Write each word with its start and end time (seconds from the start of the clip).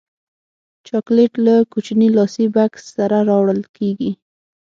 چاکلېټ 0.87 1.33
له 1.45 1.55
کوچني 1.71 2.09
لاسي 2.17 2.45
بکس 2.55 2.83
سره 2.95 3.17
راوړل 3.29 3.61
کېږي. 3.77 4.11